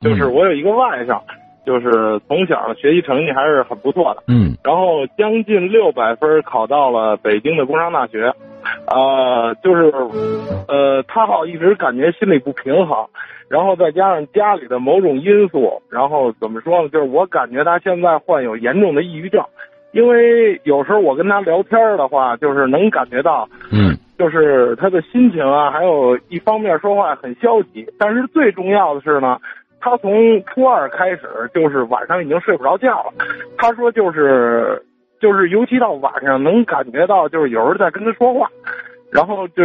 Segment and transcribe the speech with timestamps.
[0.00, 1.20] 就是我有一个外甥，
[1.66, 8.32] 就是从小的学习成绩还是很不错的，嗯然后将近六百分考到了北京的工商大学，
[8.86, 9.92] 呃，就是
[10.68, 13.06] 呃，他好一直感觉心里不平衡，
[13.50, 16.88] 然后再加上家里的某种因素，然后怎么说呢？
[16.88, 19.44] 就是我感觉他现在患有严重的抑郁症，
[19.92, 23.46] 因为有时候我跟他聊天的话，就是能感觉到。
[23.70, 29.38] 嗯就是他的心情啊，还有一方面说话很消极，但是最重要的是呢，
[29.80, 33.12] 他从初二开始就是晚上已经睡不着觉了。
[33.58, 34.82] 他说就是
[35.20, 38.48] 就是尤其到晚上能感觉到就是有人在跟他说话，
[39.10, 39.64] 然后就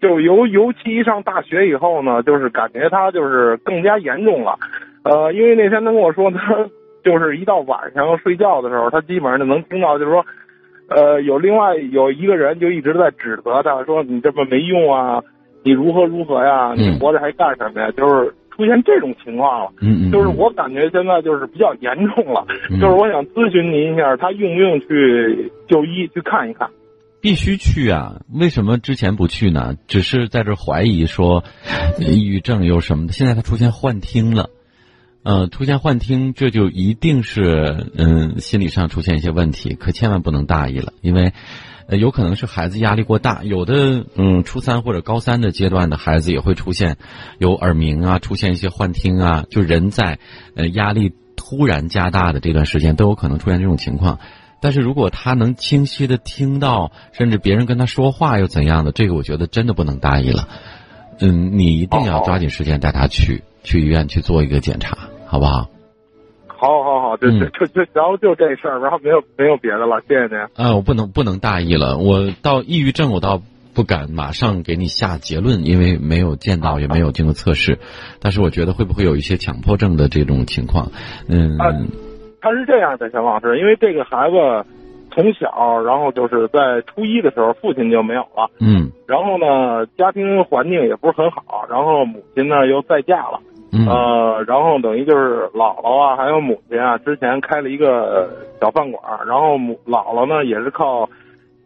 [0.00, 4.58] 就尤尤其一上大学以后呢，就是感觉他就是更加严重了。
[5.04, 6.68] 呃，因为那天他跟我说，他
[7.04, 10.24] 就是一到晚上睡觉的时候，他基本上就能听到，就是说。
[10.88, 15.22] 呃，有另外有一个人就一直在指责他，说你这么没用啊，
[15.64, 17.90] 你如何如何呀，你活着还干什么呀？
[17.96, 19.72] 就是出现这种情况了。
[19.80, 26.68] 嗯嗯，就是我感觉现在就是比较严重了，嗯就是我想咨询您一下，他用不用去就医去看一看？
[27.20, 28.20] 必须去啊！
[28.32, 29.74] 为什么之前不去呢？
[29.88, 31.42] 只是在这怀疑说，
[31.98, 33.12] 抑郁症有什么的。
[33.12, 34.50] 现在他出现幻听了，
[35.24, 41.32] 呃，出现幻听，这就一定是嗯心理上出现一些问题，可千万不能大意了，因为。
[41.86, 46.96] 呃，有可能是孩子压力过大，有的嗯，初三或者高三的阶段的孩子也会出现
[47.38, 50.18] 有耳鸣啊，出现一些幻听啊，就人在
[50.54, 54.18] 呃压力突然加大的这段时间都有可能出现这种情况。
[54.60, 60.48] 但是如果他能清晰的听到，甚至别人跟他说话又怎样的，这个我觉得真的不能大意了。
[61.20, 65.68] 嗯，你一定要抓紧时间带他去去医院去做一个检查，好不好？
[66.46, 70.38] 好好好，就嗯就就就，然后就这事儿，然后没有没有别的了，谢谢您。
[70.56, 71.98] 啊，我不能不能大意了。
[71.98, 73.42] 我到抑郁症，我倒
[73.74, 77.78] 不敢马上给你下结论，因为没有见到，也没有经过测试。
[78.22, 80.90] 但是我觉得会不会有一些强迫症的这种情况？
[81.28, 81.68] 嗯，啊
[82.40, 84.36] 他是这样的，小老师，因为这个孩子
[85.14, 93.38] 从小，然后就是在初一的时候，父亲就没有了，嗯然后呢，家庭环境也不是很好，然后母亲呢又再嫁了。
[93.72, 98.28] 嗯呃，然后等于就是姥姥啊，还有母亲啊，之前开了一个
[98.60, 101.08] 小饭馆儿，然后母姥姥呢也是靠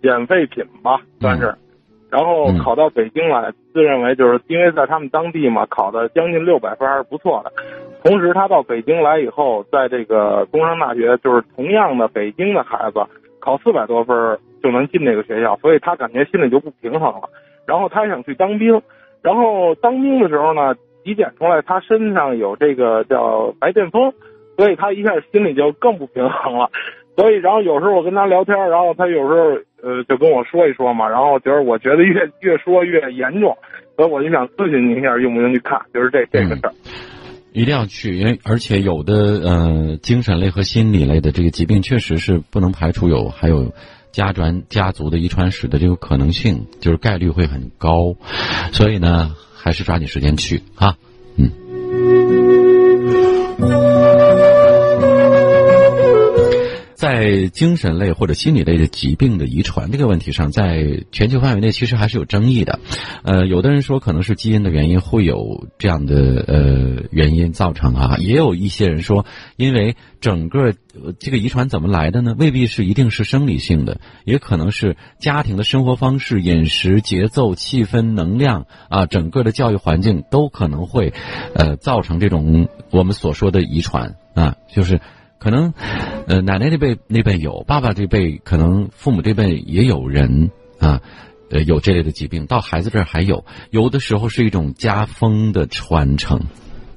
[0.00, 1.52] 捡废品吧，算是，
[2.08, 7.52] 然后嗯考到北京来，自认为就是因为在他们当地嘛，考的将近六百分还是不错的。
[8.04, 13.00] 同时，他到北京来以后，在这个工商大学，就是同样的北京的孩子
[13.40, 17.28] 考四百多分就能进这个学校，所以他感觉心里就不平衡了。
[17.66, 18.80] 然后他想去当兵，
[19.22, 20.72] 然后当兵的时候呢，
[21.06, 24.12] 体检出来他身上有这个叫白癜风，
[24.56, 26.70] 所以他一下心里就更不平衡了。
[27.16, 33.56] 所以，然后有时候我跟他聊天，然后他有时候呃就跟我说一说嘛，然后觉得我觉得越越说越严重，
[33.96, 36.72] 所以我就想咨询您一下，用不用去看，就是这这个事儿。
[37.54, 43.72] 一定要去，因为而且有的呃精神类和心理类的这个疾病，确实是不能排除有还有
[44.16, 48.16] 家传家族的遗传史的这个可能性，就是概率会很高，
[48.72, 50.96] 所以呢，还是抓紧时间去啊，
[57.06, 62.80] 在精神类或者心理类的疾病的遗传这个问题上，在全球范围内其实还是有争议的。
[63.22, 66.16] 呃，有的人说可能是基因的原因会有这样的
[66.48, 69.24] 呃原因造成啊，也有一些人说，
[69.56, 72.34] 因为整个、呃这个遗传怎么来的呢？
[72.36, 81.12] 未必是一定是生理性的，也可能是家庭的生活方式、饮食、节奏、气氛、能量啊，整个的教育环境都可能会
[81.54, 85.00] 呃造成这种我们所说的遗传啊，就是。
[85.38, 85.74] 可能，
[86.26, 91.00] 呃，奶奶那辈那辈有，爸爸这辈可能父母这辈也有人啊，
[91.50, 96.46] 呃，有这类的疾病，到孩子这儿还有，有的时候是一种家风的传承，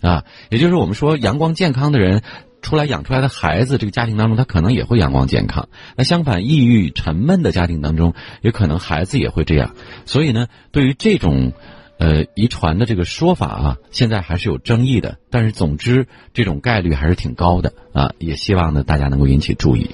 [0.00, 2.22] 啊，也就是我们说阳光健康的人
[2.62, 5.68] 出来养出来的孩子，这个家庭当中他可能也会阳光健康。
[5.96, 9.74] 那相反，抑郁沉闷的家庭当中，也可能孩子也会这样。
[10.04, 11.52] 所以呢，对于这种。
[11.98, 19.90] 呃，遗传的这个说法啊，现在还是有争议的，但是总之这种概率还是挺高的啊，也希望呢大家能够引起注意。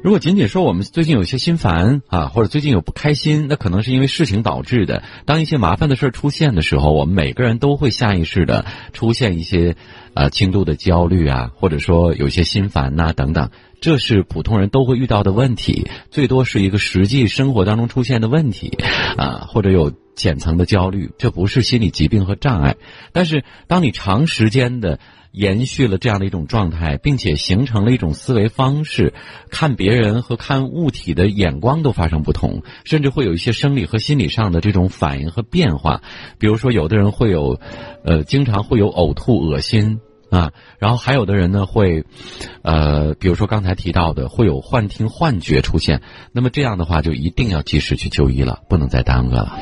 [0.00, 5.02] 如果仅仅说我们最近有些心烦啊，或者最近有不开心，那可能是因为事情导致的。
[5.26, 9.76] 当一些麻烦的事儿出现的时候，我们每个人都会下意识的出现一些
[10.14, 13.50] 呃轻度的焦虑啊，或者说有些心烦呐、等等。
[13.80, 18.76] 这是普通人都会遇到的问题，最多是一个实际生活当中出现的问题，
[19.16, 22.76] 啊，或者有浅层的焦虑，这不是心理疾病和障碍。
[23.12, 24.98] 但是，当你长时间的
[25.30, 29.14] 延续了这样的一种状态，并且形成了一种思维方式，
[29.48, 36.02] 看别人和看物体的眼光都发生不同，甚至会有一些生理和心理上的这种反应和变化。
[36.40, 37.60] 比如说，有的人会有，
[38.04, 40.00] 呃，经常会有呕吐、恶心。
[40.30, 42.04] 啊，然后还有的人呢会，
[42.62, 46.02] 呃，比如说刚才提到的，会有幻听、幻觉出现。
[46.32, 49.58] 那么这样的话，就一定要及时去就医了，不能再耽搁了。